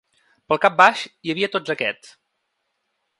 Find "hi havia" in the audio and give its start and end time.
1.27-1.51